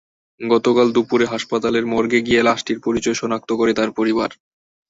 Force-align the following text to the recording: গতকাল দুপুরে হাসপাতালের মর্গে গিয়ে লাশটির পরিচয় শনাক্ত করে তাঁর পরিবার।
গতকাল 0.41 0.87
দুপুরে 0.95 1.25
হাসপাতালের 1.25 1.85
মর্গে 1.85 2.19
গিয়ে 2.21 2.41
লাশটির 2.43 2.79
পরিচয় 2.85 3.17
শনাক্ত 3.21 3.49
করে 3.55 3.71
তাঁর 3.73 3.89
পরিবার। 3.91 4.29